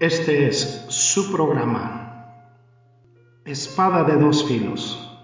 [0.00, 2.32] Este es su programa,
[3.44, 5.20] Espada de dos filos.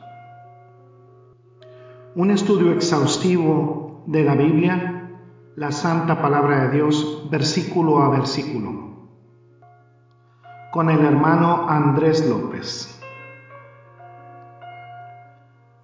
[2.16, 5.12] Un estudio exhaustivo de la Biblia,
[5.54, 9.10] la Santa Palabra de Dios, versículo a versículo,
[10.72, 13.00] con el hermano Andrés López.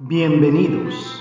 [0.00, 1.19] Bienvenidos.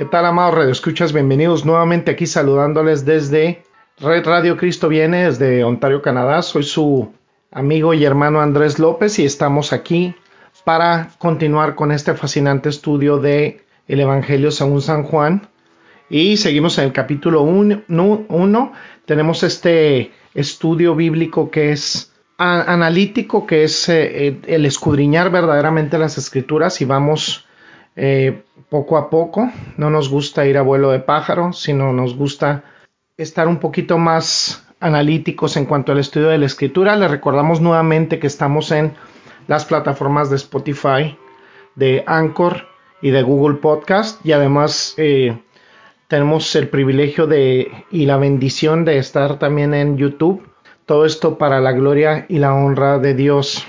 [0.00, 1.12] ¿Qué tal, amados Radio Escuchas?
[1.12, 3.64] Bienvenidos nuevamente aquí saludándoles desde
[3.98, 6.40] Red Radio Cristo Viene, desde Ontario, Canadá.
[6.40, 7.12] Soy su
[7.52, 10.14] amigo y hermano Andrés López y estamos aquí
[10.64, 15.50] para continuar con este fascinante estudio de el Evangelio según San Juan.
[16.08, 18.72] Y seguimos en el capítulo 1.
[19.04, 26.80] Tenemos este estudio bíblico que es analítico, que es eh, el escudriñar verdaderamente las escrituras
[26.80, 27.44] y vamos
[27.96, 29.50] eh, poco a poco.
[29.76, 32.64] No nos gusta ir a vuelo de pájaro, sino nos gusta
[33.16, 36.96] estar un poquito más analíticos en cuanto al estudio de la escritura.
[36.96, 38.92] Les recordamos nuevamente que estamos en
[39.46, 41.18] las plataformas de Spotify,
[41.74, 42.66] de Anchor
[43.02, 45.38] y de Google Podcast y además eh,
[46.08, 50.46] tenemos el privilegio de y la bendición de estar también en YouTube.
[50.86, 53.66] Todo esto para la gloria y la honra de Dios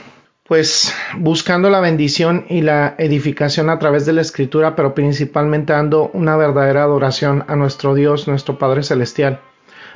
[0.51, 6.11] pues buscando la bendición y la edificación a través de la escritura, pero principalmente dando
[6.13, 9.39] una verdadera adoración a nuestro Dios, nuestro Padre Celestial.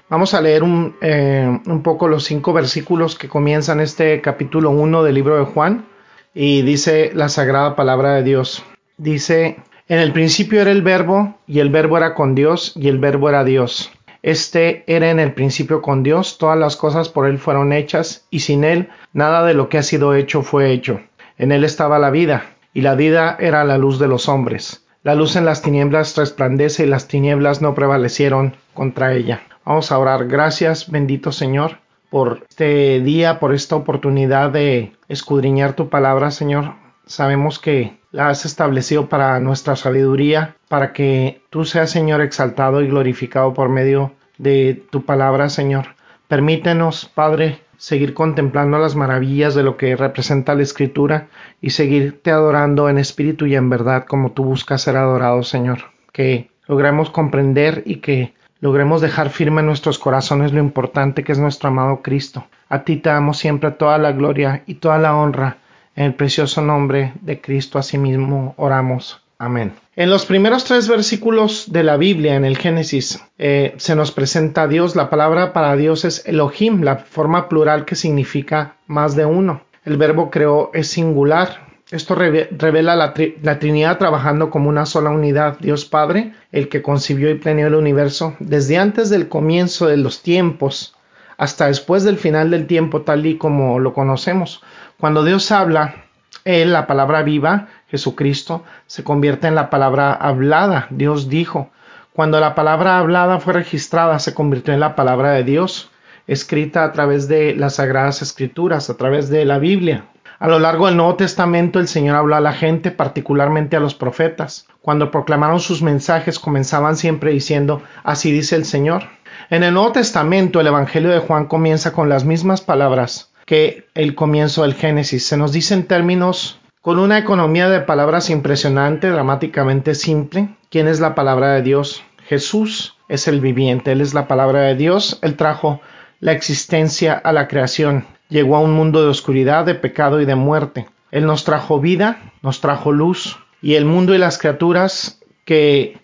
[0.08, 5.04] Vamos a leer un, eh, un poco los cinco versículos que comienzan este capítulo 1
[5.04, 5.88] del libro de Juan
[6.34, 8.64] y dice la sagrada palabra de Dios.
[8.96, 9.58] Dice,
[9.90, 13.28] en el principio era el verbo y el verbo era con Dios y el verbo
[13.28, 13.92] era Dios.
[14.26, 18.40] Este era en el principio con Dios, todas las cosas por Él fueron hechas, y
[18.40, 21.00] sin Él nada de lo que ha sido hecho fue hecho.
[21.38, 24.84] En Él estaba la vida, y la vida era la luz de los hombres.
[25.04, 29.44] La luz en las tinieblas resplandece y las tinieblas no prevalecieron contra ella.
[29.64, 30.28] Vamos a orar.
[30.28, 31.78] Gracias, bendito Señor,
[32.10, 36.74] por este día, por esta oportunidad de escudriñar tu palabra, Señor.
[37.06, 42.88] Sabemos que la has establecido para nuestra sabiduría, para que tú seas, Señor, exaltado y
[42.88, 45.96] glorificado por medio de tu palabra, Señor.
[46.28, 51.28] Permítenos, Padre, seguir contemplando las maravillas de lo que representa la Escritura
[51.62, 55.92] y seguirte adorando en espíritu y en verdad como tú buscas ser adorado, Señor.
[56.12, 61.40] Que logremos comprender y que logremos dejar firme en nuestros corazones lo importante que es
[61.40, 62.46] nuestro amado Cristo.
[62.70, 65.58] A ti te damos siempre toda la gloria y toda la honra
[65.96, 69.25] en el precioso nombre de Cristo asimismo oramos.
[69.38, 69.74] Amén.
[69.98, 74.64] En los primeros tres versículos de la Biblia, en el Génesis, eh, se nos presenta
[74.64, 74.96] a Dios.
[74.96, 79.62] La palabra para Dios es Elohim, la forma plural que significa más de uno.
[79.84, 81.66] El verbo creó es singular.
[81.92, 83.14] Esto revela la,
[83.44, 85.60] la, Trinidad trabajando como una sola unidad.
[85.60, 90.24] Dios Padre, el que concibió y planeó el universo, desde antes del comienzo de los
[90.24, 90.96] tiempos
[91.38, 94.64] hasta después del final del tiempo tal y como lo conocemos.
[95.00, 96.06] Cuando Dios habla,
[96.46, 100.88] Él, la palabra viva, Jesucristo, se convierte en la palabra hablada.
[100.90, 101.70] Dios dijo.
[102.14, 105.92] Cuando la palabra hablada fue registrada, se convirtió en la palabra de Dios,
[106.28, 110.06] escrita a través de las sagradas escrituras, a través de la Biblia.
[110.40, 113.96] A lo largo del Nuevo Testamento el Señor habló a la gente, particularmente a los
[113.96, 114.68] profetas.
[114.82, 119.04] Cuando proclamaron sus mensajes comenzaban siempre diciendo, así dice el Señor.
[119.50, 124.16] En el Nuevo Testamento el Evangelio de Juan comienza con las mismas palabras que el
[124.16, 125.26] comienzo del Génesis.
[125.26, 130.50] Se nos dice en términos con una economía de palabras impresionante, dramáticamente simple.
[130.70, 132.04] ¿Quién es la palabra de Dios?
[132.28, 135.82] Jesús es el viviente, Él es la palabra de Dios, Él trajo
[136.20, 140.36] la existencia a la creación, llegó a un mundo de oscuridad, de pecado y de
[140.36, 140.88] muerte.
[141.10, 146.00] Él nos trajo vida, nos trajo luz, y el mundo y las criaturas que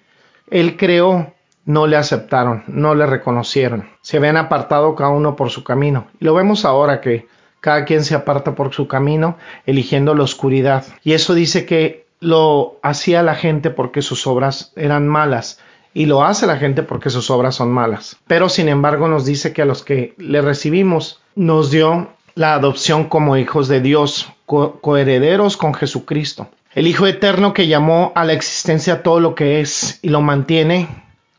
[0.49, 5.63] Él creó no le aceptaron, no le reconocieron, se habían apartado cada uno por su
[5.63, 6.07] camino.
[6.19, 7.27] Y lo vemos ahora que
[7.61, 10.85] cada quien se aparta por su camino, eligiendo la oscuridad.
[11.03, 15.59] Y eso dice que lo hacía la gente porque sus obras eran malas.
[15.93, 18.17] Y lo hace la gente porque sus obras son malas.
[18.27, 23.05] Pero sin embargo nos dice que a los que le recibimos nos dio la adopción
[23.05, 26.49] como hijos de Dios, coherederos con Jesucristo.
[26.73, 30.87] El Hijo Eterno que llamó a la existencia todo lo que es y lo mantiene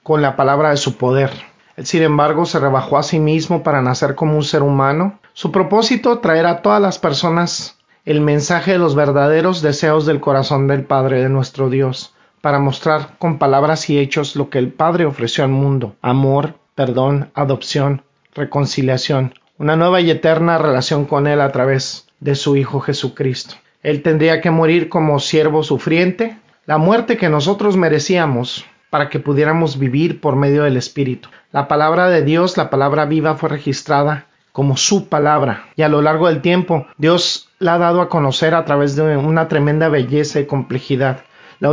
[0.03, 1.31] con la palabra de su poder.
[1.83, 5.19] Sin embargo, se rebajó a sí mismo para nacer como un ser humano.
[5.35, 10.67] Su propósito, traer a todas las personas el mensaje de los verdaderos deseos del corazón
[10.69, 15.07] del Padre de nuestro Dios, para mostrar con palabras y hechos lo que el Padre
[15.07, 18.03] ofreció al mundo, amor, perdón, adopción,
[18.35, 23.55] reconciliación, una nueva y eterna relación con Él a través de su Hijo Jesucristo.
[23.83, 26.37] Él tendría que morir como siervo sufriente,
[26.67, 31.31] la muerte que nosotros merecíamos, para que pudiéramos vivir por medio del Espíritu.
[31.53, 36.03] La palabra de Dios, la palabra viva, fue registrada como su palabra y a lo
[36.03, 40.41] largo del tiempo Dios la ha dado a conocer a través de una tremenda belleza
[40.41, 41.25] y complejidad.
[41.61, 41.71] La,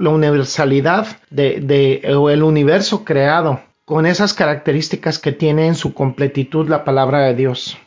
[0.00, 6.68] universalidad de, de, o el universo creado con esas características que tiene en su completitud
[6.68, 7.78] la palabra de Dios.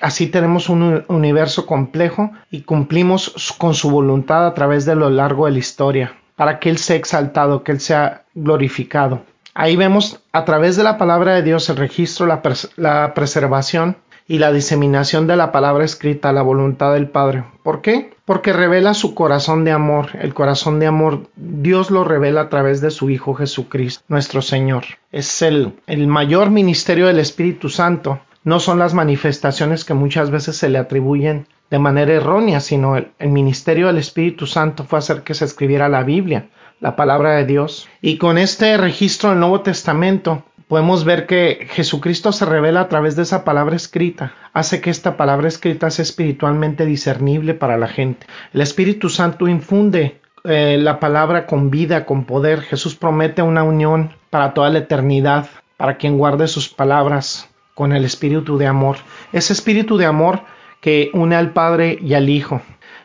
[0.00, 5.46] Así tenemos un universo complejo y cumplimos con su voluntad a través de lo largo
[5.46, 9.22] de la historia, para que Él sea exaltado, que Él sea glorificado.
[9.54, 13.96] Ahí vemos a través de la palabra de Dios el registro, la, preservación
[14.26, 17.44] y la diseminación de la palabra escrita, la voluntad del Padre.
[17.62, 18.10] ¿Por qué?
[18.24, 20.10] Porque revela su corazón de amor.
[20.20, 24.84] El corazón de amor Dios lo revela a través de su Hijo Jesucristo, nuestro Señor.
[25.12, 30.56] Es el, el mayor ministerio del Espíritu Santo no son las manifestaciones que muchas veces
[30.56, 35.34] se le atribuyen de manera errónea, sino el, ministerio del Espíritu Santo fue hacer que
[35.34, 36.48] se escribiera la Biblia,
[36.80, 37.88] la palabra de Dios.
[38.00, 43.16] Y con este registro del Nuevo Testamento podemos ver que Jesucristo se revela a través
[43.16, 48.26] de esa palabra escrita, hace que esta palabra escrita sea espiritualmente discernible para la gente.
[48.52, 52.60] El Espíritu Santo infunde eh, la palabra con vida, con poder.
[52.60, 58.04] Jesús promete una unión para toda la eternidad, para quien guarde sus palabras con el
[58.04, 58.96] espíritu de amor.
[59.32, 60.42] Ese espíritu de amor
[60.80, 62.60] que une al Padre y al Hijo.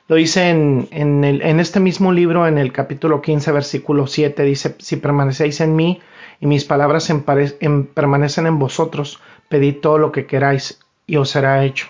[0.07, 4.97] Lo dice en, en, este mismo libro, en el capítulo 15, versículo 7, dice, si
[4.97, 6.01] permanecéis en mí
[6.41, 7.23] y mis palabras en,
[7.85, 11.87] permanecen en vosotros, pedid todo lo que queráis y os será hecho.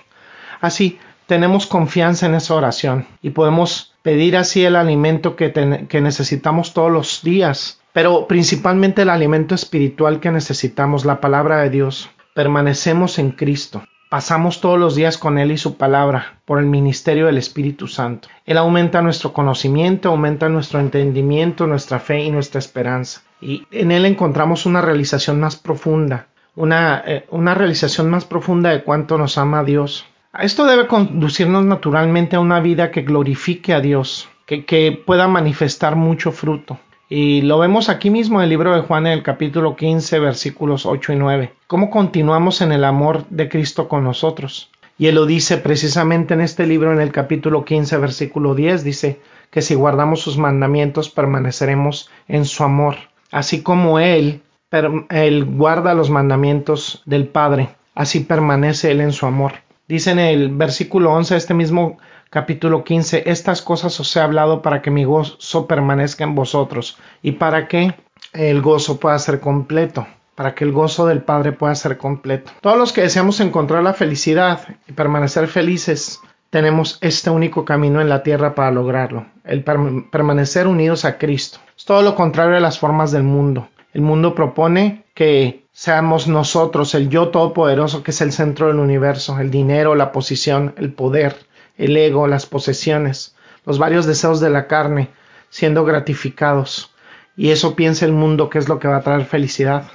[0.61, 5.51] Así, tenemos confianza en esa oración y podemos pedir así el alimento que,
[5.89, 11.71] que necesitamos todos los días, pero principalmente el alimento espiritual que necesitamos, la palabra de
[11.71, 13.83] Dios permanecemos en Cristo.
[14.13, 18.27] Pasamos todos los días con Él y su palabra por el ministerio del Espíritu Santo.
[18.45, 23.23] Él aumenta nuestro conocimiento, aumenta nuestro entendimiento, nuestra fe y nuestra esperanza.
[23.41, 29.17] Y en Él encontramos una realización más profunda, una, eh, realización más profunda de cuánto
[29.17, 30.05] nos ama Dios.
[30.39, 36.31] Esto debe conducirnos naturalmente a una vida que glorifique a Dios, que pueda manifestar mucho
[36.31, 36.77] fruto.
[37.09, 40.85] Y lo vemos aquí mismo en el libro de Juan en el capítulo 15 versículos
[40.85, 41.53] 8 y 9.
[41.67, 44.71] Cómo continuamos en el amor de Cristo con nosotros.
[44.97, 49.19] Y él lo dice precisamente en este libro en el capítulo 15 versículo 10 dice
[49.49, 52.95] que si guardamos sus mandamientos permaneceremos en su amor.
[53.31, 54.41] Así como él,
[54.71, 59.53] guarda los mandamientos del Padre, así permanece él en su amor.
[59.87, 61.97] Dice en el versículo 11 este mismo
[62.33, 67.33] capítulo 15, estas cosas os he hablado para que mi gozo permanezca en vosotros y
[67.33, 67.93] para que
[68.33, 72.51] el gozo pueda ser completo, para que el gozo del Padre pueda ser completo.
[72.61, 78.09] Todos los que deseamos encontrar la felicidad y permanecer felices, tenemos este único camino en
[78.09, 81.59] la tierra para lograrlo, el permanecer unidos a Cristo.
[81.77, 83.69] Es todo lo contrario a las formas del mundo.
[83.93, 89.37] El mundo propone que seamos nosotros, el yo todopoderoso que es el centro del universo,
[89.37, 91.35] el dinero, la posición, el poder,
[91.77, 93.35] el ego, las posesiones,
[93.65, 95.09] los varios deseos de la carne
[95.49, 96.91] siendo gratificados.
[97.35, 99.85] Y eso piensa el mundo que es lo que va a traer felicidad.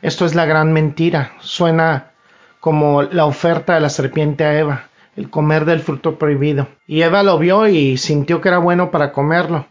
[0.00, 1.32] Esto es la gran mentira.
[1.40, 2.12] Suena
[2.60, 6.68] como la oferta de la serpiente a Eva, el comer del fruto prohibido.
[6.86, 9.66] Y Eva lo vio y sintió que era bueno para comerlo.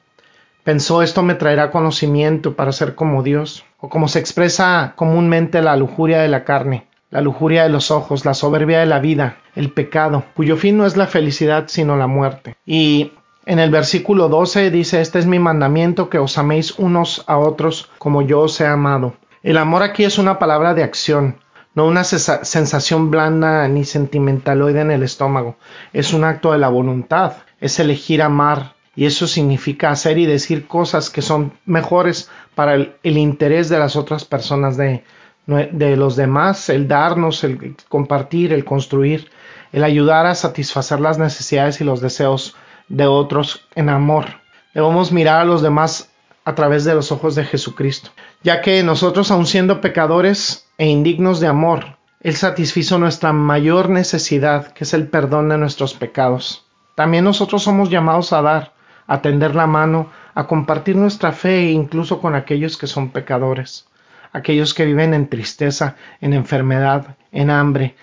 [0.64, 5.76] Pensó esto me traerá conocimiento para ser como Dios, o como se expresa comúnmente la
[5.76, 9.72] lujuria de la carne la lujuria de los ojos, la soberbia de la vida, el
[9.72, 12.56] pecado, cuyo fin no es la felicidad sino la muerte.
[12.66, 13.12] Y
[13.46, 17.92] en el versículo 12 dice, este es mi mandamiento, que os améis unos a otros
[17.98, 19.16] como yo os he amado.
[19.44, 21.38] El amor aquí es una palabra de acción,
[21.76, 25.58] no una sensación blanda ni sentimentaloide en el estómago.
[25.94, 30.68] Es un acto de la voluntad, es elegir amar, y eso significa hacer y decir
[30.68, 35.04] cosas que son mejores para el, el interés de las otras personas de,
[35.48, 39.30] de los demás, el darnos, el compartir, el construir,
[39.72, 42.56] el ayudar a satisfacer las necesidades y los deseos
[42.90, 44.26] de otros en amor.
[44.74, 46.10] Debemos mirar a los demás
[46.46, 48.12] a través de los ojos de Jesucristo,
[48.44, 54.74] ya que nosotros, aun siendo pecadores e indignos de amor, Él satisfizo nuestra mayor necesidad,
[54.74, 56.66] que es el perdón de nuestros pecados.
[56.96, 58.74] También nosotros somos llamados a dar,
[59.08, 63.91] a tender la mano, a compartir nuestra fe incluso con aquellos que son pecadores
[64.34, 67.96] aquellos que viven en tristeza, en enfermedad, en hambre,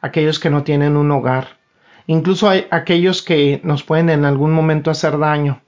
[0.00, 1.58] aquellos que no tienen un hogar,
[2.06, 5.62] incluso hay aquellos que nos pueden en algún momento hacer daño,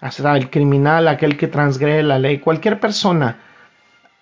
[0.00, 3.38] hasta el criminal, aquel que transgrede la ley, cualquier persona,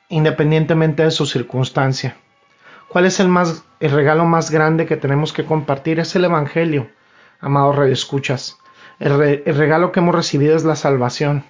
[0.08, 2.16] independientemente de su circunstancia.
[2.88, 6.00] ¿Cuál es el, más, el regalo más grande que tenemos que compartir?
[6.00, 6.88] Es el Evangelio,
[7.40, 8.56] amados redescuchas.
[8.99, 11.44] El, el regalo que hemos recibido es la salvación.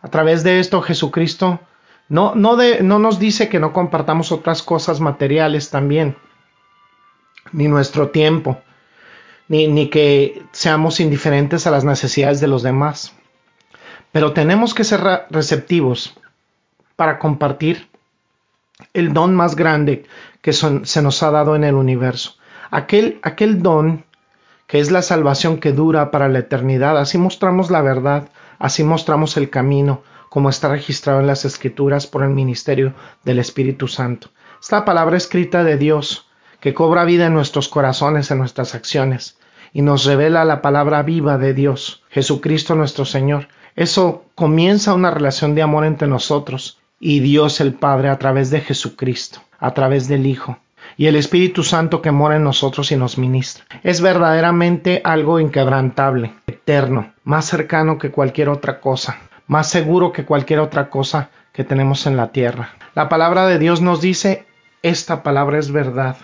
[0.00, 1.60] A través de esto Jesucristo
[2.12, 6.14] no, no, nos dice que no compartamos otras cosas materiales también,
[7.52, 8.60] ni nuestro tiempo,
[9.48, 13.14] ni, que seamos indiferentes a las necesidades de los demás.
[14.12, 15.00] Pero tenemos que ser
[15.30, 16.14] receptivos
[16.96, 17.88] para compartir
[18.92, 20.04] el don más grande
[20.42, 22.36] que se nos ha dado en el universo.
[22.70, 24.04] Aquel don
[24.66, 26.98] que es la salvación que dura para la eternidad.
[26.98, 28.28] Así mostramos la verdad,
[28.58, 30.02] así mostramos el camino,
[30.32, 34.30] como está registrado en las Escrituras por el ministerio del Espíritu Santo.
[34.62, 36.26] Esta palabra escrita de Dios,
[36.58, 39.36] que cobra vida en nuestros corazones, en nuestras acciones,
[39.74, 43.48] y nos revela la palabra viva de Dios, Jesucristo nuestro Señor.
[43.76, 48.62] Eso comienza una relación de amor entre nosotros y Dios el Padre a través de
[48.62, 50.56] Jesucristo, a través del Hijo
[50.96, 53.66] y el Espíritu Santo que mora en nosotros y nos ministra.
[53.82, 59.18] Es verdaderamente algo inquebrantable, eterno, más cercano que cualquier otra cosa,
[59.52, 62.70] más seguro que cualquier otra cosa que tenemos en la tierra.
[62.94, 64.46] La palabra de Dios nos dice,
[64.82, 66.16] esta palabra es verdad,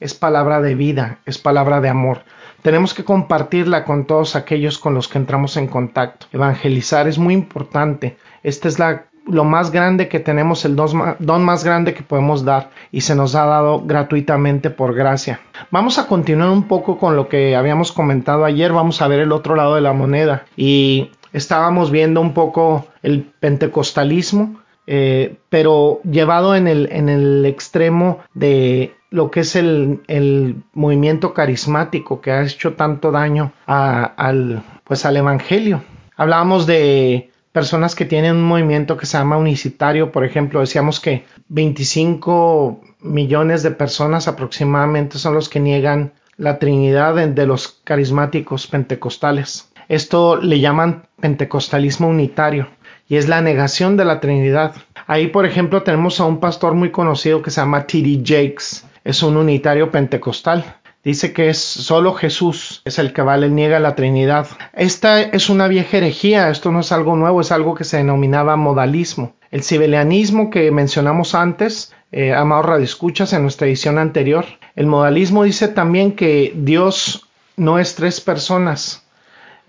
[0.00, 2.22] es palabra de vida, es palabra de amor.
[2.62, 6.26] Tenemos que compartirla con todos aquellos con los que entramos en contacto.
[6.32, 8.16] Evangelizar es muy importante.
[8.42, 12.70] Esta es la lo más grande que tenemos, el don más grande que podemos dar
[12.90, 15.40] y se nos ha dado gratuitamente por gracia.
[15.70, 19.32] Vamos a continuar un poco con lo que habíamos comentado ayer, vamos a ver el
[19.32, 26.56] otro lado de la moneda y estábamos viendo un poco el pentecostalismo, eh, pero llevado
[26.56, 32.42] en el, en el extremo de lo que es el, el, movimiento carismático que ha
[32.42, 35.82] hecho tanto daño al, pues al evangelio.
[36.16, 41.24] Hablábamos de personas que tienen un movimiento que se llama unicitario, por ejemplo, decíamos que
[41.48, 49.69] 25 millones de personas aproximadamente son los que niegan la Trinidad de los carismáticos pentecostales.
[49.90, 52.68] Esto le llaman pentecostalismo unitario
[53.08, 54.74] y es la negación de la Trinidad.
[55.06, 58.22] Ahí, por ejemplo, tenemos a un pastor muy conocido que se llama T.D.
[58.24, 58.86] Jakes.
[59.04, 63.94] Es un unitario pentecostal dice que es solo Jesús es el que vale, niega la
[63.94, 64.46] Trinidad.
[64.74, 68.56] Esta es una vieja herejía, esto no es algo nuevo, es algo que se denominaba
[68.56, 69.34] modalismo.
[69.50, 74.44] El sibelianismo que mencionamos antes, eh, amado escuchas en nuestra edición anterior,
[74.76, 79.06] el modalismo dice también que Dios no es tres personas,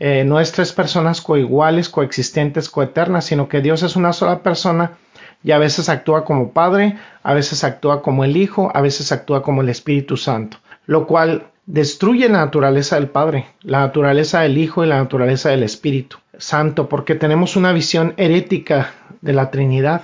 [0.01, 4.97] eh, no es tres personas coiguales, coexistentes, coeternas, sino que Dios es una sola persona
[5.43, 9.41] y a veces actúa como Padre, a veces actúa como el Hijo, a veces actúa
[9.41, 14.83] como el Espíritu Santo lo cual destruye la naturaleza del Padre, la naturaleza del Hijo
[14.83, 18.91] y la naturaleza del Espíritu Santo, porque tenemos una visión herética
[19.21, 20.01] de la Trinidad.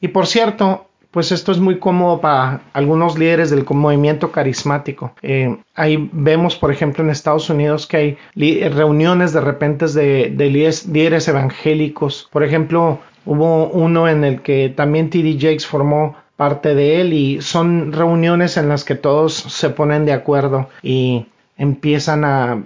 [0.00, 5.12] Y por cierto, pues esto es muy cómodo para algunos líderes del movimiento carismático.
[5.22, 7.96] Eh, ahí vemos, por ejemplo, en Estados Unidos que
[8.34, 12.28] hay reuniones de repente de, de líderes evangélicos.
[12.32, 15.34] Por ejemplo, hubo uno en el que también T.D.
[15.38, 20.12] Jakes formó parte de él y son reuniones en las que todos se ponen de
[20.12, 22.64] acuerdo y empiezan a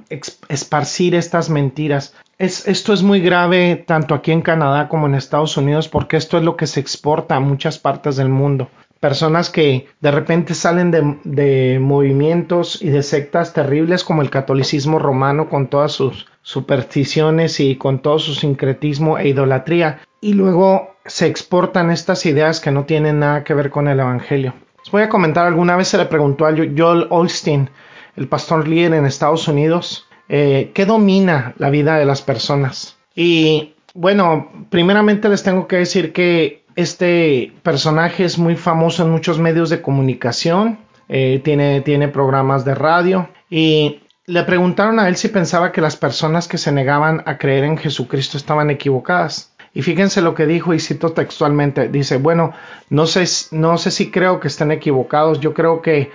[0.49, 2.15] esparcir estas mentiras.
[2.39, 6.37] Es, esto es muy grave tanto aquí en Canadá como en Estados Unidos porque esto
[6.39, 8.69] es lo que se exporta a muchas partes del mundo.
[9.01, 14.99] Personas que de repente salen de, de movimientos y de sectas terribles como el catolicismo
[14.99, 21.27] romano con todas sus supersticiones y con todo su sincretismo e idolatría y luego se
[21.27, 24.55] exportan estas ideas que no tienen nada que ver con el Evangelio.
[24.79, 27.71] Les voy a comentar, alguna vez se le preguntó a Joel Olstein,
[28.17, 32.97] el pastor líder en Estados Unidos, eh, ¿qué domina la vida de las personas?
[33.15, 39.39] Y bueno, primeramente les tengo que decir que este personaje es muy famoso en muchos
[39.39, 45.29] medios de comunicación, eh, tiene, tiene programas de radio y le preguntaron a él si
[45.29, 49.53] pensaba que las personas que se negaban a creer en Jesucristo estaban equivocadas.
[49.73, 51.89] Y fíjense lo que dijo y cito textualmente.
[51.89, 52.53] Dice, bueno,
[52.89, 55.39] no sé, no sé si creo que estén equivocados.
[55.41, 56.11] Yo creo que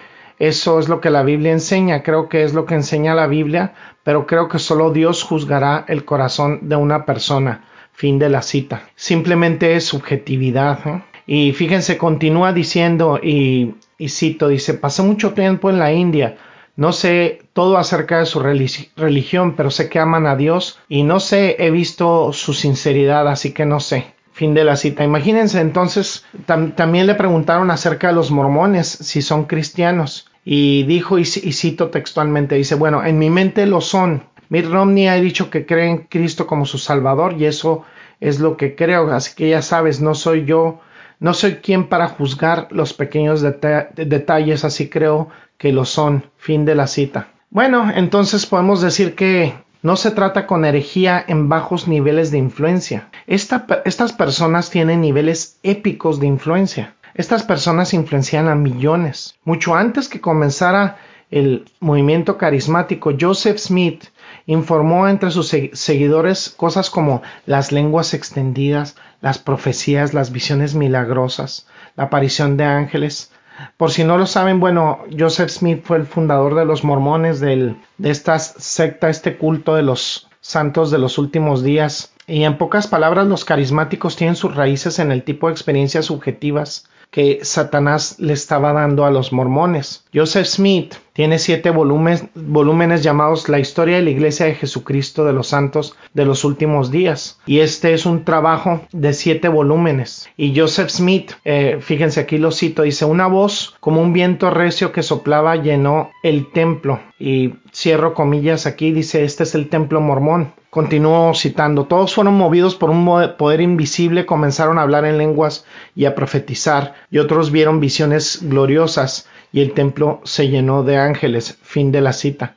[0.47, 2.03] eso es lo que la Biblia enseña.
[2.03, 3.73] Creo que es lo que enseña la Biblia.
[4.03, 7.65] Pero creo que solo Dios juzgará el corazón de una persona.
[7.93, 8.89] Fin de la cita.
[8.95, 11.03] Simplemente es subjetividad.
[11.27, 16.37] Y fíjense, continúa diciendo y, y cito, dice, pasé mucho tiempo en la India
[16.75, 21.19] no sé todo acerca de su religión, pero sé que aman a Dios y no
[21.19, 24.15] sé, he visto su sinceridad, así que no sé.
[24.33, 25.03] Fin de la cita.
[25.03, 30.30] Imagínense entonces, también le preguntaron acerca de los mormones, si son cristianos.
[30.43, 34.23] Y dijo, y, cito textualmente, dice, bueno, en mi mente lo son.
[34.49, 37.85] Mitt Romney ha dicho que cree en Cristo como su Salvador y eso
[38.19, 39.11] es lo que creo.
[39.11, 40.81] Así que ya sabes, no soy yo,
[41.19, 46.25] no soy quien para juzgar los pequeños detalles, así creo que lo son.
[46.37, 47.29] Fin de la cita.
[47.49, 53.09] Bueno, entonces podemos decir que no se trata con herejía en bajos niveles de influencia.
[53.27, 56.95] estas personas tienen niveles épicos de influencia.
[57.13, 59.35] Estas personas influencian a millones.
[59.43, 60.97] Mucho antes que comenzara
[61.29, 64.05] el movimiento carismático, Joseph Smith
[64.45, 72.05] informó entre sus seguidores cosas como las lenguas extendidas, las profecías, las visiones milagrosas, la
[72.05, 73.31] aparición de ángeles.
[73.77, 77.75] Por si no lo saben, bueno, Joseph Smith fue el fundador de los mormones, de
[78.03, 82.13] esta secta, este culto de los santos de los últimos días.
[82.25, 86.89] Y en pocas palabras, los carismáticos tienen sus raíces en el tipo de experiencias subjetivas
[87.11, 90.05] que Satanás le estaba dando a los mormones.
[90.13, 95.47] Joseph Smith tiene siete volúmenes, llamados La historia de la Iglesia de Jesucristo de los
[95.47, 97.39] Santos de los últimos días.
[97.45, 100.29] Y este es un trabajo de siete volúmenes.
[100.37, 104.91] Y Joseph Smith, eh, fíjense aquí lo cito, dice, una voz como un viento recio
[104.91, 106.99] que soplaba llenó el templo.
[107.19, 110.53] Y cierro comillas aquí, dice, este es el templo mormón.
[110.71, 113.05] Continúo citando, todos fueron movidos por un
[113.37, 115.65] poder invisible, comenzaron a hablar en lenguas
[115.97, 121.57] y a profetizar, y otros vieron visiones gloriosas, y el templo se llenó de ángeles.
[121.61, 122.55] Fin de la cita.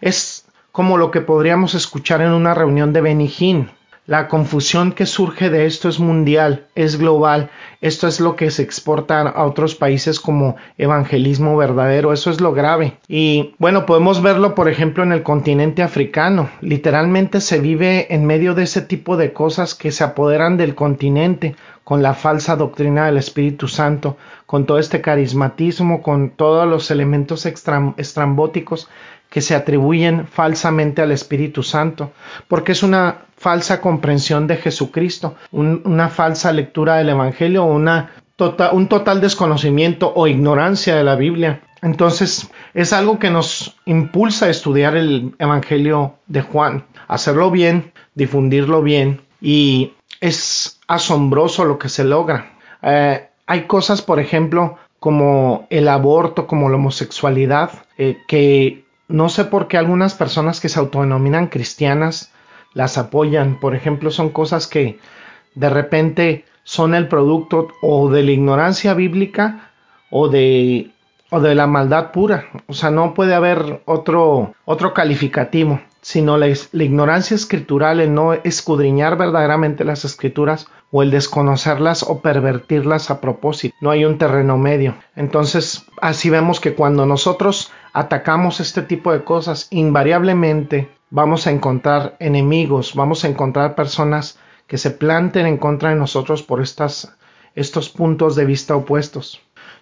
[0.00, 3.70] Es como lo que podríamos escuchar en una reunión de Benijín.
[4.06, 7.50] La confusión que surge de esto es mundial, es global.
[7.80, 12.12] Esto es lo que se exporta a otros países como evangelismo verdadero.
[12.12, 12.98] Eso es lo grave.
[13.08, 16.48] Y bueno, podemos verlo, por ejemplo, en el continente africano.
[16.60, 21.56] Literalmente se vive en medio de ese tipo de cosas que se apoderan del continente
[21.82, 27.44] con la falsa doctrina del Espíritu Santo, con todo este carismatismo, con todos los elementos
[27.44, 28.88] estrambóticos
[29.30, 32.12] que se atribuyen falsamente al Espíritu Santo,
[32.48, 38.88] porque es una falsa comprensión de Jesucristo, una falsa lectura del Evangelio, una tota-, un
[38.88, 41.62] total desconocimiento o ignorancia de la Biblia.
[41.82, 48.82] Entonces es algo que nos impulsa a estudiar el Evangelio de Juan, hacerlo bien, difundirlo
[48.82, 52.54] bien y es asombroso lo que se logra.
[52.82, 59.44] Eh, hay cosas, por ejemplo, como el aborto, como la homosexualidad, eh, que no sé
[59.44, 62.32] por qué algunas personas que se autodenominan cristianas
[62.76, 63.58] las apoyan.
[63.58, 64.98] Por ejemplo, son cosas que
[65.54, 69.70] de repente son el producto o de la ignorancia bíblica
[70.10, 70.90] o de
[71.30, 72.46] o de la maldad pura.
[72.68, 78.34] O sea, no puede haber otro otro calificativo, sino la, la ignorancia escritural, el no
[78.34, 83.74] escudriñar verdaderamente las escrituras o el desconocerlas o pervertirlas a propósito.
[83.80, 84.94] No hay un terreno medio.
[85.16, 92.16] Entonces, así vemos que cuando nosotros atacamos este tipo de cosas, invariablemente vamos a encontrar
[92.20, 97.16] enemigos, vamos a encontrar personas que se planten en contra de nosotros por estas,
[97.54, 99.40] estos puntos de vista opuestos.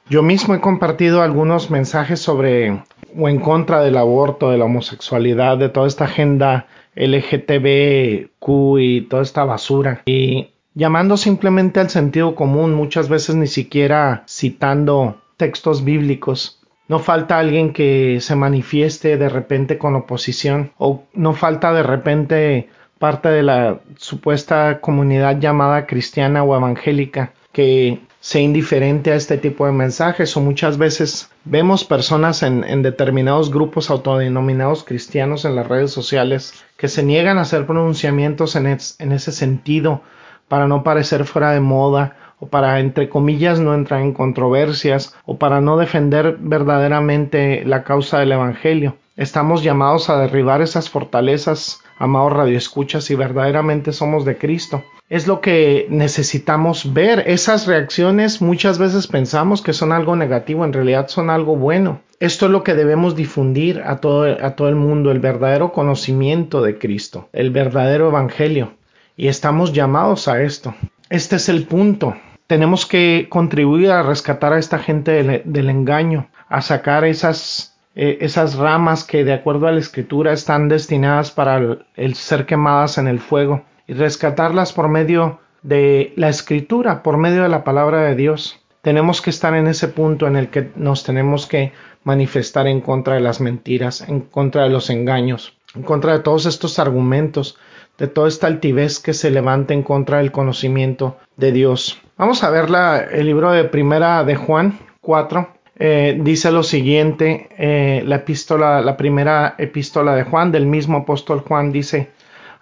[0.08, 2.82] Yo mismo he compartido algunos mensajes sobre
[3.16, 9.22] o en contra del aborto, de la homosexualidad, de toda esta agenda LGTBQ y toda
[9.22, 10.02] esta basura.
[10.04, 16.60] Y llamando simplemente al sentido común, muchas veces ni siquiera citando textos bíblicos.
[16.88, 22.68] No falta alguien que se manifieste de repente con oposición o no falta de repente
[22.98, 29.66] parte de la supuesta comunidad llamada cristiana o evangélica que sea indiferente a este tipo
[29.66, 35.90] de mensajes o muchas veces vemos personas en, determinados grupos autodenominados cristianos en las redes
[35.90, 40.00] sociales que se niegan a hacer pronunciamientos en, ese sentido
[40.48, 45.38] para no parecer fuera de moda o para, entre comillas, no entrar en controversias o
[45.38, 48.96] para no defender verdaderamente la causa del Evangelio.
[49.16, 54.82] Estamos llamados a derribar esas fortalezas, amados radioescuchas, y verdaderamente somos de Cristo.
[55.08, 57.22] Es lo que necesitamos ver.
[57.26, 62.00] Esas reacciones muchas veces pensamos que son algo negativo, en realidad son algo bueno.
[62.18, 66.62] Esto es lo que debemos difundir a todo, a todo el mundo, el verdadero conocimiento
[66.62, 68.72] de Cristo, el verdadero Evangelio.
[69.16, 70.74] Y estamos llamados a esto.
[71.10, 72.16] Este es el punto.
[72.46, 78.56] Tenemos que contribuir a rescatar a esta gente del, engaño, a sacar esas, eh, esas
[78.56, 81.78] ramas que de acuerdo a la escritura están destinadas para
[82.14, 87.48] ser quemadas en el fuego y rescatarlas por medio de la escritura, por medio de
[87.48, 88.60] la palabra de Dios.
[88.82, 93.14] Tenemos que estar en ese punto en el que nos tenemos que manifestar en contra
[93.14, 97.58] de las mentiras, en contra de los engaños, en contra de todos estos argumentos
[97.98, 102.00] de toda esta altivez que se levanta en contra del conocimiento de Dios.
[102.16, 102.68] Vamos a ver
[103.12, 105.48] el libro de primera de Juan 4.
[105.76, 111.40] Eh, dice lo siguiente, eh, la epístola, la primera epístola de Juan, del mismo apóstol
[111.40, 112.10] Juan, dice,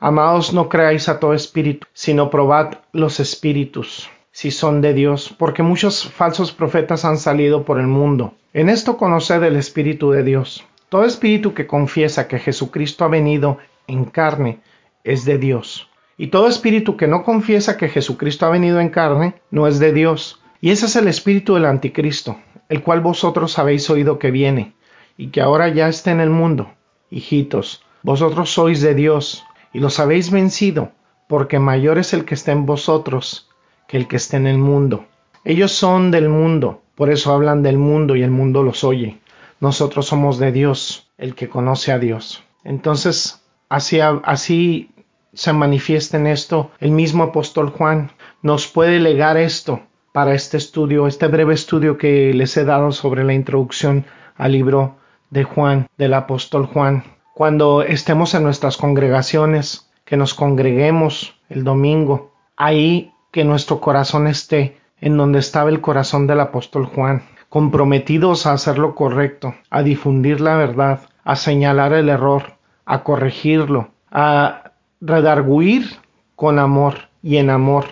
[0.01, 5.63] Amados, no creáis a todo espíritu, sino probad los espíritus, si son de Dios, porque
[5.63, 8.35] muchos falsos profetas han salido por el mundo.
[8.53, 10.65] En esto conoced el espíritu de Dios.
[10.89, 14.59] Todo espíritu que confiesa que Jesucristo ha venido en carne
[15.05, 15.89] es de Dios.
[16.17, 19.93] Y todo espíritu que no confiesa que Jesucristo ha venido en carne no es de
[19.93, 20.41] Dios.
[20.61, 22.39] Y ese es el espíritu del anticristo,
[22.69, 24.75] el cual vosotros habéis oído que viene,
[25.17, 26.73] y que ahora ya está en el mundo.
[27.11, 30.93] Hijitos, vosotros sois de Dios, y los habéis vencido,
[31.29, 33.49] porque mayor es el que está en vosotros
[33.89, 35.07] que el que está en el mundo.
[35.45, 39.19] Ellos son del mundo, por eso hablan del mundo y el mundo los oye.
[39.59, 42.45] Nosotros somos de Dios, el que conoce a Dios.
[42.63, 44.92] Entonces, así, así
[45.35, 48.13] se manifiesta en esto el mismo apóstol Juan.
[48.43, 49.81] Nos puede legar esto
[50.13, 54.05] para este estudio, este breve estudio que les he dado sobre la introducción
[54.37, 54.97] al libro
[55.31, 57.05] de Juan, del apóstol Juan.
[57.35, 64.79] Cuando estemos en nuestras congregaciones, que nos congreguemos el domingo, ahí que nuestro corazón esté
[65.01, 70.41] en donde estaba el corazón del apóstol Juan, comprometidos a hacer lo correcto, a difundir
[70.41, 74.62] la verdad, a señalar el error, a corregirlo, a
[75.03, 75.99] redarguir
[76.37, 77.87] con amor y en amor.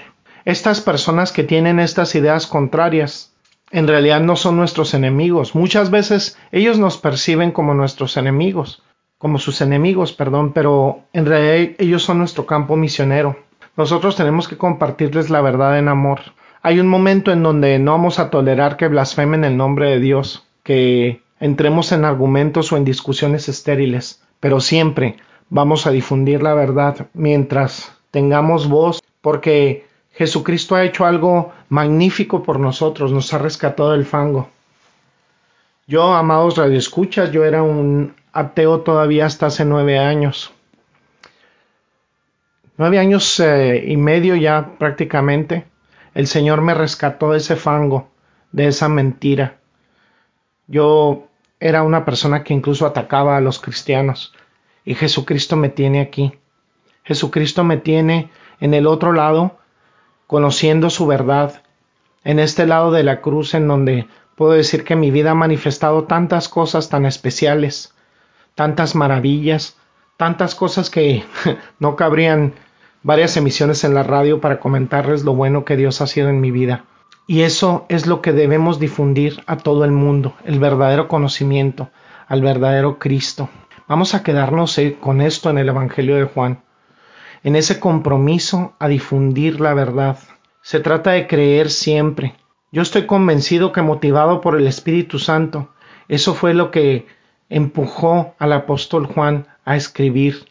[0.44, 3.34] Estas personas que tienen estas ideas contrarias
[3.72, 5.54] en realidad no son nuestros enemigos.
[5.54, 8.82] Muchas veces ellos nos perciben como nuestros enemigos,
[9.18, 13.36] como sus enemigos, perdón, pero en realidad ellos son nuestro campo misionero.
[13.76, 16.20] Nosotros tenemos que compartirles la verdad en amor.
[16.62, 20.46] Hay un momento en donde no vamos a tolerar que blasfemen el nombre de Dios,
[20.62, 25.16] que entremos en argumentos o en discusiones estériles, pero siempre
[25.50, 32.58] vamos a difundir la verdad mientras tengamos voz, porque Jesucristo ha hecho algo magnífico por
[32.58, 34.48] nosotros, nos ha rescatado del fango.
[35.86, 40.52] Yo, amados radioescuchas, yo era un ateo todavía hasta hace nueve años.
[42.76, 45.66] Nueve años eh, y medio ya prácticamente
[46.14, 48.08] el Señor me rescató de ese fango,
[48.52, 49.58] de esa mentira.
[50.66, 51.26] Yo
[51.58, 54.32] era una persona que incluso atacaba a los cristianos
[54.84, 56.32] y Jesucristo me tiene aquí.
[57.04, 59.58] Jesucristo me tiene en el otro lado,
[60.26, 61.62] conociendo su verdad,
[62.24, 66.04] en este lado de la cruz en donde puedo decir que mi vida ha manifestado
[66.04, 67.94] tantas cosas tan especiales,
[68.54, 69.76] tantas maravillas,
[70.16, 71.24] tantas cosas que
[71.78, 72.54] no cabrían
[73.02, 76.50] varias emisiones en la radio para comentarles lo bueno que Dios ha sido en mi
[76.50, 76.84] vida.
[77.26, 81.90] Y eso es lo que debemos difundir a todo el mundo, el verdadero conocimiento,
[82.26, 83.48] al verdadero Cristo.
[83.90, 86.62] Vamos a quedarnos eh, con esto en el Evangelio de Juan,
[87.42, 90.16] en ese compromiso a difundir la verdad.
[90.62, 92.36] Se trata de creer siempre.
[92.70, 95.70] Yo estoy convencido que motivado por el Espíritu Santo,
[96.06, 97.08] eso fue lo que
[97.48, 100.44] empujó al apóstol Juan a escribir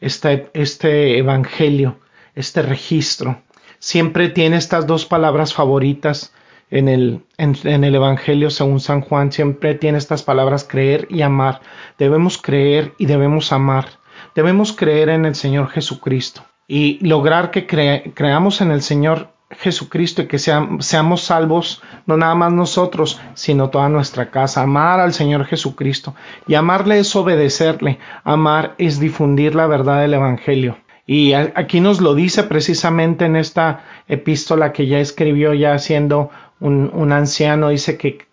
[0.00, 1.98] este, este Evangelio,
[2.36, 3.42] este registro.
[3.80, 6.32] Siempre tiene estas dos palabras favoritas
[6.70, 11.60] en el, en, el Evangelio según San Juan, siempre tiene estas palabras creer y amar.
[11.98, 13.86] Debemos creer y debemos amar.
[14.34, 20.26] Debemos creer en el Señor Jesucristo y lograr que creamos en el Señor Jesucristo y
[20.26, 24.62] que seamos salvos, no nada más nosotros, sino toda nuestra casa.
[24.62, 26.14] Amar al Señor Jesucristo.
[26.46, 27.98] Y amarle es obedecerle.
[28.24, 30.78] Amar es difundir la verdad del Evangelio.
[31.06, 36.30] Y aquí nos lo dice precisamente en esta epístola que ya escribió ya siendo
[36.64, 38.26] un, anciano, dice que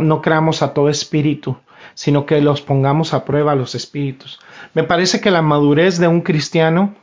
[0.00, 1.56] no creamos a todo espíritu,
[1.94, 4.40] sino que los pongamos a prueba los espíritus.
[4.74, 6.94] Me parece que la madurez de un cristiano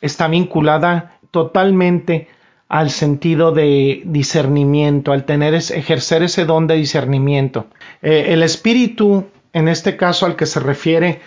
[0.00, 2.28] está vinculada totalmente
[2.68, 7.66] al sentido de discernimiento, al tener ejercer ese don de discernimiento.
[8.02, 11.20] Eh, el espíritu, en este caso al que se refiere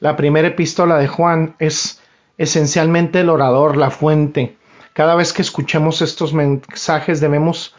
[0.00, 2.00] la primera epístola de Juan, es
[2.38, 4.56] esencialmente el orador, la fuente.
[4.94, 7.74] Cada vez que escuchemos estos mensajes debemos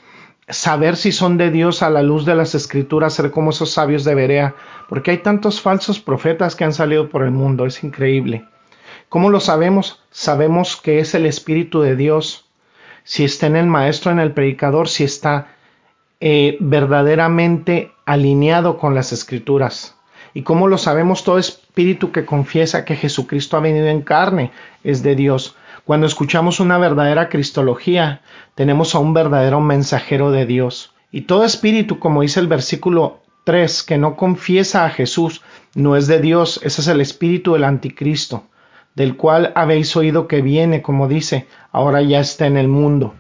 [0.48, 4.04] saber si son de Dios a la luz de las escrituras, ser como esos sabios
[4.04, 4.56] de Berea,
[4.88, 8.46] porque hay tantos falsos profetas que han salido por el mundo, es increíble.
[9.10, 10.02] ¿Cómo lo sabemos?
[10.12, 12.46] Sabemos que es el Espíritu de Dios
[13.04, 15.56] si está en el maestro, en el predicador, si está
[16.20, 19.96] eh, verdaderamente alineado con las escrituras.
[20.34, 24.52] Y como lo sabemos, todo espíritu que confiesa que Jesucristo ha venido en carne
[24.84, 25.56] es de Dios.
[25.88, 28.22] Cuando escuchamos una verdadera cristología,
[28.56, 30.94] tenemos a un verdadero mensajero de Dios.
[31.14, 35.42] Y todo espíritu, como dice el versículo 3, que no confiesa a Jesús,
[35.76, 38.44] no es de Dios, ese es el espíritu del anticristo
[38.96, 43.14] del cual habéis oído que viene, como dice, ahora ya está en el mundo.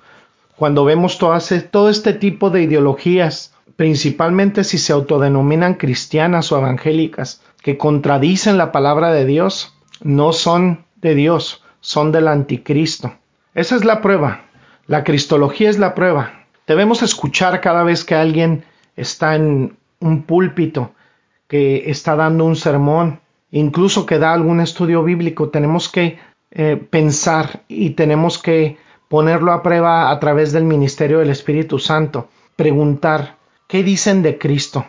[0.57, 7.77] Cuando vemos todo este tipo de ideologías, principalmente si se autodenominan cristianas o evangélicas, que
[7.77, 13.13] contradicen la palabra de Dios, no son de Dios, son del anticristo.
[13.55, 14.41] Esa es la prueba.
[14.87, 16.43] La cristología es la prueba.
[16.67, 18.65] Debemos escuchar cada vez que alguien
[18.97, 20.91] está en un púlpito,
[21.47, 23.21] que está dando un sermón,
[23.51, 26.19] incluso que da algún estudio bíblico, tenemos que
[26.51, 32.27] eh, pensar y tenemos que ponerlo a prueba a través del ministerio del Espíritu Santo,
[32.57, 33.37] preguntar,
[33.69, 34.85] ¿qué dicen de Cristo?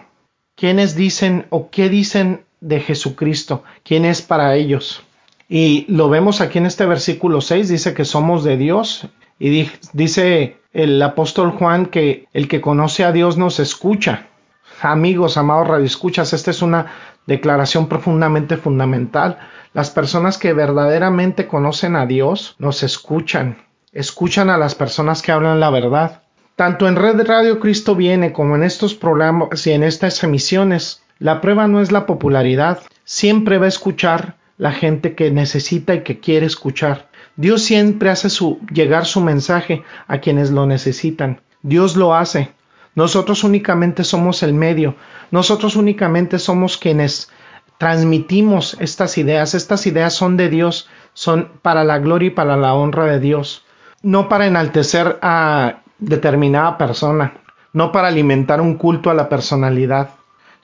[0.57, 3.63] ¿Quiénes dicen o qué dicen de Jesucristo?
[3.85, 5.05] ¿Quién es para ellos?
[5.49, 9.09] Y lo vemos aquí en este versículo 6, dice que somos de Dios
[9.39, 14.27] y dice el apóstol Juan que el que conoce a Dios nos escucha.
[14.83, 16.87] Amigos, amados radioescuchas, esta es una
[17.27, 19.39] declaración profundamente fundamental.
[19.73, 23.59] Las personas que verdaderamente conocen a Dios nos escuchan,
[23.93, 26.23] escuchan a las personas que hablan la verdad.
[26.57, 31.41] Tanto en Red Radio Cristo viene como en estos programas y en estas emisiones, la
[31.41, 36.21] prueba no es la popularidad, siempre va a escuchar la gente que necesita y que
[36.21, 37.09] quiere escuchar.
[37.37, 41.41] Dios siempre hace su, llegar su mensaje a quienes lo necesitan.
[41.63, 42.51] Dios lo hace.
[42.95, 44.97] Nosotros únicamente somos el medio.
[45.31, 47.31] Nosotros únicamente somos quienes
[47.79, 49.55] transmitimos estas ideas.
[49.55, 53.65] Estas ideas son de Dios, son para la gloria y para la honra de Dios.
[54.03, 57.35] No para enaltecer a determinada persona,
[57.73, 60.11] no para alimentar un culto a la personalidad.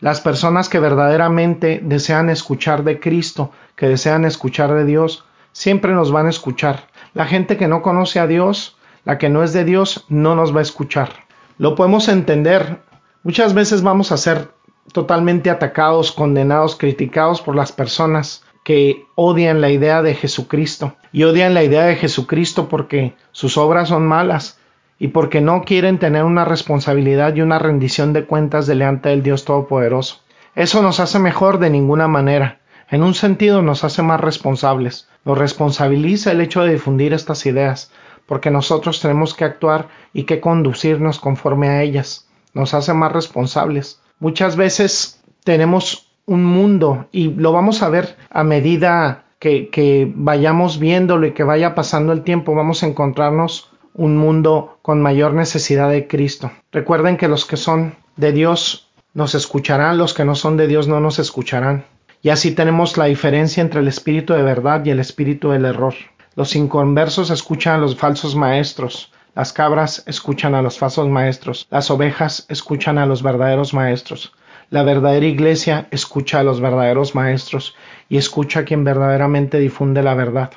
[0.04, 6.12] Las personas que verdaderamente desean escuchar de Cristo, que desean escuchar de Dios, siempre nos
[6.12, 6.88] van a escuchar.
[7.14, 10.54] La gente que no conoce a Dios, la que no es de Dios, no nos
[10.54, 11.08] va a escuchar.
[11.56, 12.80] Lo podemos entender.
[13.22, 14.50] Muchas veces vamos a ser
[14.92, 20.96] totalmente atacados, condenados, criticados por las personas que odian la idea de Jesucristo.
[21.12, 24.58] Y odian la idea de Jesucristo porque sus obras son malas
[25.04, 29.44] y porque no quieren tener una responsabilidad y una rendición de cuentas delante del Dios
[29.44, 30.22] Todopoderoso.
[30.54, 32.60] Eso nos hace mejor de ninguna manera.
[32.88, 35.06] En un sentido nos hace más responsables.
[35.26, 37.92] Nos responsabiliza el hecho de difundir estas ideas,
[38.24, 42.26] porque nosotros tenemos que actuar y que conducirnos conforme a ellas.
[42.54, 44.00] Nos hace más responsables.
[44.20, 50.78] Muchas veces tenemos un mundo y lo vamos a ver a medida que, que vayamos
[50.78, 55.88] viéndolo y que vaya pasando el tiempo, vamos a encontrarnos un mundo con mayor necesidad
[55.88, 56.50] de Cristo.
[56.72, 60.88] Recuerden que los que son de Dios nos escucharán, los que no son de Dios
[60.88, 61.84] no nos escucharán.
[62.20, 65.94] Y así tenemos la diferencia entre el espíritu de verdad y el espíritu del error.
[66.34, 71.90] Los inconversos escuchan a los falsos maestros, las cabras escuchan a los falsos maestros, las
[71.90, 74.32] ovejas escuchan a los verdaderos maestros.
[74.70, 77.76] La verdadera iglesia escucha a los verdaderos maestros
[78.08, 80.50] y escucha a quien verdaderamente difunde la verdad.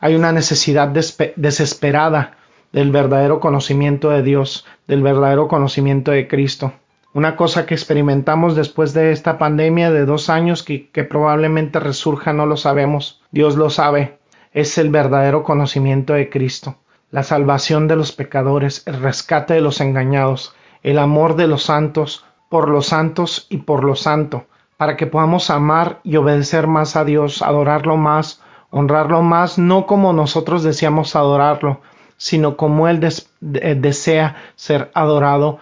[0.00, 2.37] Hay una necesidad desesperada
[2.72, 6.72] del verdadero conocimiento de Dios, del verdadero conocimiento de Cristo.
[7.14, 12.32] Una cosa que experimentamos después de esta pandemia de dos años que, que probablemente resurja
[12.32, 13.22] no lo sabemos.
[13.30, 14.18] Dios lo sabe.
[14.52, 16.76] Es el verdadero conocimiento de Cristo,
[17.10, 22.24] la salvación de los pecadores, el rescate de los engañados, el amor de los santos,
[22.48, 27.04] por los santos y por lo santo, para que podamos amar y obedecer más a
[27.04, 31.80] Dios, adorarlo más, honrarlo más, no como nosotros deseamos adorarlo,
[32.18, 33.00] sino como Él
[33.40, 35.60] desea ser adorado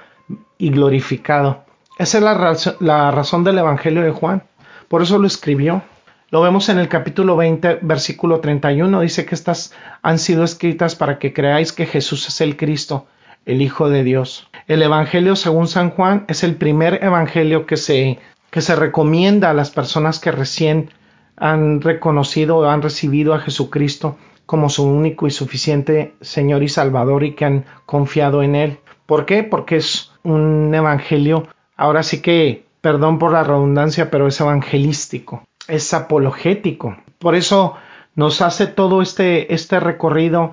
[0.59, 1.64] y glorificado.
[1.99, 4.42] Esa es la, razón del Evangelio de Juan.
[4.88, 5.83] Por eso lo escribió.
[6.31, 9.01] Lo vemos en el capítulo 20, versículo 31.
[9.01, 13.07] Dice que estas han sido escritas para que creáis que Jesús es el Cristo,
[13.45, 14.49] el Hijo de Dios.
[14.66, 18.19] El Evangelio según San Juan es el primer Evangelio que se,
[18.51, 20.90] que se recomienda a las personas que recién
[21.37, 27.24] han reconocido o han recibido a Jesucristo como su único y suficiente Señor y Salvador
[27.24, 28.78] y que han confiado en Él.
[29.06, 29.42] ¿Por qué?
[29.42, 35.92] Porque es un evangelio, ahora sí que, perdón por la redundancia, pero es evangelístico, es
[35.94, 36.96] apologético.
[37.18, 37.74] Por eso
[38.14, 40.52] nos hace todo este, este recorrido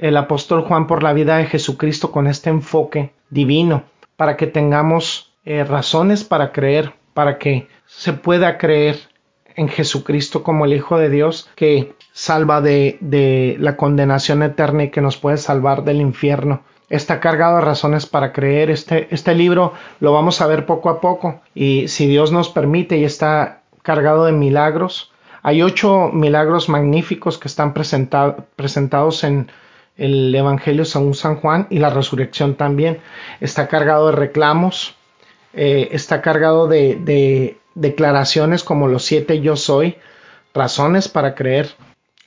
[0.00, 3.84] el apóstol Juan por la vida de Jesucristo con este enfoque divino,
[4.16, 8.98] para que tengamos eh, razones para creer, para que se pueda creer
[9.56, 14.90] en Jesucristo como el Hijo de Dios que salva de, de la condenación eterna y
[14.90, 18.70] que nos puede salvar del infierno está cargado de razones para creer.
[18.70, 22.98] Este, este libro lo vamos a ver poco a poco y si Dios nos permite
[22.98, 25.12] y está cargado de milagros.
[25.42, 29.50] Hay ocho milagros magníficos que están presentados en
[29.96, 32.98] el Evangelio según San Juan y la resurrección también.
[33.40, 34.96] Está cargado de reclamos,
[35.54, 39.96] eh, está cargado de, de declaraciones como los siete yo soy,
[40.52, 41.70] razones para creer.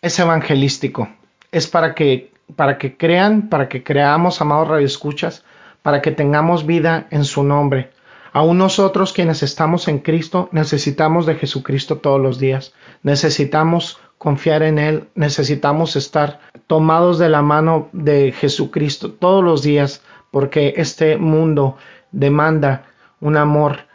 [0.04, 1.08] Es evangelístico,
[1.50, 5.46] es para que para que crean, para que creamos, amados radioescuchas,
[5.82, 7.92] para que tengamos vida en su nombre.
[8.34, 12.74] Aún nosotros quienes estamos en Cristo necesitamos de Jesucristo todos los días.
[13.02, 20.02] Necesitamos confiar en Él, necesitamos estar tomados de la mano de Jesucristo todos los días
[20.32, 21.78] porque este mundo
[22.12, 22.88] demanda
[23.22, 23.86] un amor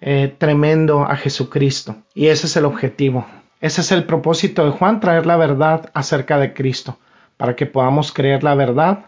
[0.00, 1.96] eh, tremendo a Jesucristo.
[2.14, 3.26] Y ese es el objetivo.
[3.60, 6.98] Ese es el propósito de Juan, traer la verdad acerca de Cristo,
[7.36, 9.06] para que podamos creer la verdad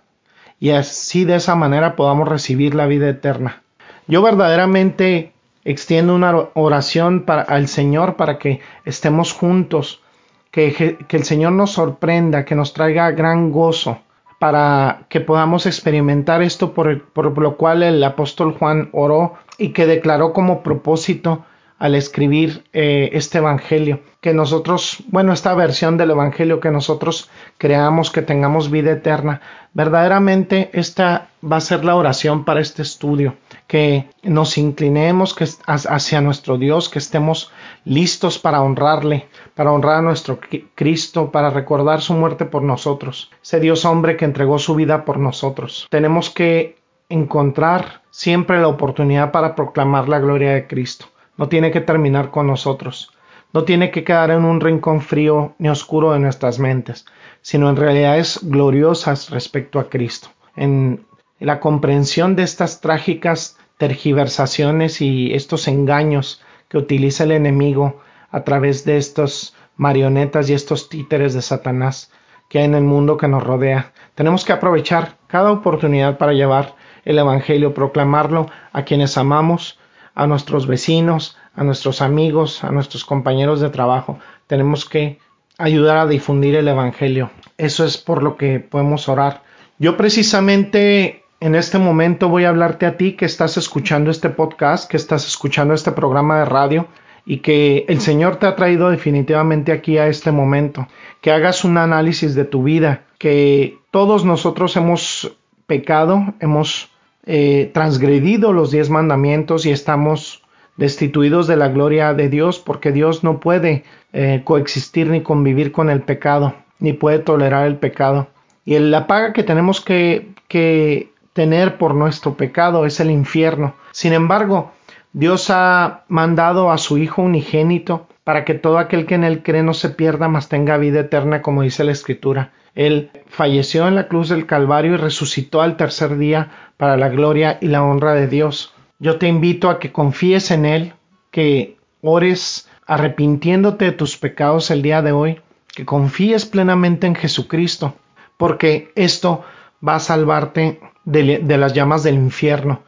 [0.60, 3.62] y así de esa manera podamos recibir la vida eterna.
[4.06, 5.32] Yo verdaderamente
[5.64, 10.02] extiendo una oración para, al Señor para que estemos juntos,
[10.50, 14.00] que, el Señor nos sorprenda, que nos traiga gran gozo,
[14.38, 19.86] para que podamos experimentar esto por, por, lo cual el apóstol Juan oró y que
[19.86, 21.44] declaró como propósito
[21.80, 28.10] al escribir eh, este Evangelio, que nosotros, bueno, esta versión del Evangelio que nosotros creamos
[28.10, 29.40] que tengamos vida eterna,
[29.72, 35.34] verdaderamente esta va a ser la oración para este estudio, que nos inclinemos
[35.66, 37.50] hacia nuestro Dios, que estemos
[37.86, 40.38] listos para honrarle, para honrar a nuestro
[40.74, 45.16] Cristo, para recordar su muerte por nosotros, ese Dios hombre que entregó su vida por
[45.18, 45.86] nosotros.
[45.88, 46.76] Tenemos que
[47.08, 51.06] encontrar siempre la oportunidad para proclamar la gloria de Cristo.
[51.40, 53.14] No tiene que terminar con nosotros.
[53.54, 57.06] No tiene que quedar en un rincón frío ni oscuro de nuestras mentes,
[57.40, 60.28] sino en realidades gloriosas respecto a Cristo.
[60.54, 61.06] En
[61.38, 68.84] la comprensión de estas trágicas tergiversaciones y estos engaños que utiliza el enemigo a través
[68.84, 72.12] de estos marionetas y estos títeres de Satanás
[72.50, 73.94] que hay en el mundo que nos rodea.
[74.14, 76.74] Tenemos que aprovechar cada oportunidad para llevar
[77.06, 79.79] el Evangelio, proclamarlo a quienes amamos,
[80.20, 84.18] a nuestros vecinos, a nuestros amigos, a nuestros compañeros de trabajo.
[84.46, 85.18] Tenemos que
[85.56, 87.30] ayudar a difundir el Evangelio.
[87.56, 89.42] Eso es por lo que podemos orar.
[89.78, 94.90] Yo precisamente en este momento voy a hablarte a ti que estás escuchando este podcast,
[94.90, 96.86] que estás escuchando este programa de radio
[97.24, 100.86] y que el Señor te ha traído definitivamente aquí a este momento,
[101.22, 105.34] que hagas un análisis de tu vida, que todos nosotros hemos
[105.66, 106.89] pecado, hemos
[107.32, 110.42] eh, transgredido los diez mandamientos y estamos
[110.76, 115.90] destituidos de la gloria de Dios porque Dios no puede eh, coexistir ni convivir con
[115.90, 118.26] el pecado, ni puede tolerar el pecado.
[118.64, 123.76] Y la paga que tenemos que, que tener por nuestro pecado es el infierno.
[123.92, 124.72] Sin embargo,
[125.12, 129.62] Dios ha mandado a su Hijo unigénito para que todo aquel que en él cree
[129.62, 132.50] no se pierda, mas tenga vida eterna, como dice la Escritura.
[132.74, 137.58] Él falleció en la cruz del Calvario y resucitó al tercer día para la gloria
[137.60, 138.74] y la honra de Dios.
[138.98, 140.94] Yo te invito a que confíes en Él,
[141.30, 147.94] que ores arrepintiéndote de tus pecados el día de hoy, que confíes plenamente en Jesucristo,
[148.36, 149.44] porque esto
[149.86, 152.82] va a salvarte de, de las llamas del infierno.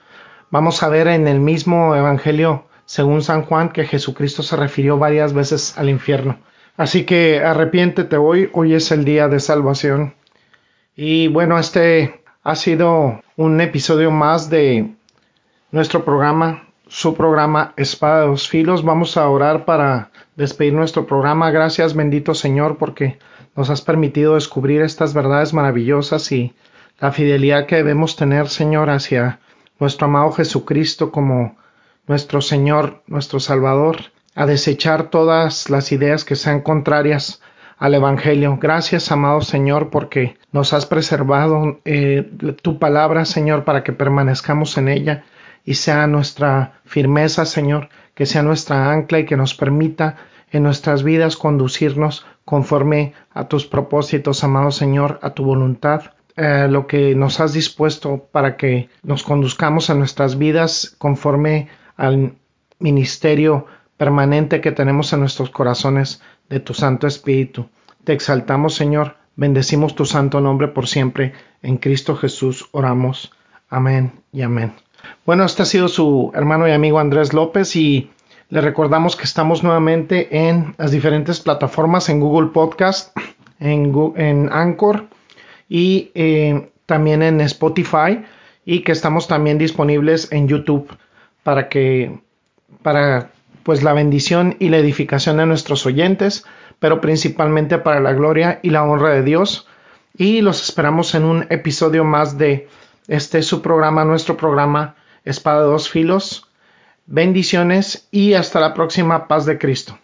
[0.51, 5.33] Vamos a ver en el mismo Evangelio según San Juan que Jesucristo se refirió varias
[5.33, 6.39] veces al infierno.
[6.77, 10.15] Así que arrepiéntete hoy, hoy es el día de salvación.
[10.97, 14.95] Y bueno, este ha sido un episodio más de
[15.71, 18.85] nuestro programa, su programa Espada de dos Filos.
[18.85, 21.51] Vamos a orar para despedir nuestro programa.
[21.51, 23.19] Gracias, bendito Señor, porque
[23.55, 26.55] nos has permitido descubrir estas verdades maravillosas y
[27.01, 29.41] la fidelidad que debemos tener, Señor, hacia
[29.79, 31.57] nuestro amado Jesucristo como
[32.07, 37.43] nuestro Señor, nuestro Salvador a desechar todas las ideas que sean contrarias
[37.79, 38.59] al Evangelio.
[38.61, 42.31] Gracias, amado Señor, porque nos has preservado eh,
[42.63, 45.25] tu palabra, Señor, para que permanezcamos en ella
[45.65, 50.17] y sea nuestra firmeza, Señor, que sea nuestra ancla y que nos permita
[50.51, 56.13] en nuestras vidas conducirnos conforme a tus propósitos, amado Señor, a tu voluntad.
[56.37, 62.35] Eh, lo que nos has dispuesto para que nos conduzcamos en nuestras vidas conforme al
[62.79, 63.67] ministerio
[64.03, 67.69] permanente que tenemos en nuestros corazones de tu Santo Espíritu.
[68.03, 71.35] Te exaltamos, Señor, bendecimos tu santo nombre por siempre.
[71.63, 73.31] En Cristo Jesús oramos.
[73.69, 74.73] Amén y amén.
[75.25, 78.11] Bueno, este ha sido su hermano y amigo Andrés López y
[78.49, 83.17] le recordamos que estamos nuevamente en las diferentes plataformas, en Google Podcast,
[83.61, 85.07] en, en Anchor
[85.69, 88.25] y eh, también en Spotify
[88.65, 90.89] y que estamos también disponibles en YouTube
[91.45, 92.19] para que
[92.83, 93.31] para
[93.63, 96.45] pues la bendición y la edificación de nuestros oyentes,
[96.79, 99.69] pero principalmente para la gloria y la honra de Dios.
[100.17, 102.69] Y los esperamos en un episodio más de
[103.09, 106.49] este su programa, nuestro programa Espada de dos filos.
[107.07, 109.99] Bendiciones y hasta la próxima paz de Cristo.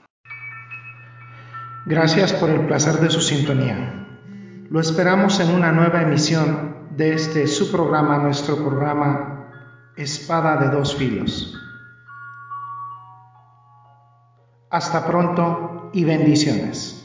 [1.87, 4.07] Gracias por el placer de su sintonía.
[4.71, 9.47] Lo esperamos en una nueva emisión de este su programa, nuestro programa
[9.97, 11.68] Espada de dos filos.
[14.71, 16.98] Hasta pronto y bendiciones.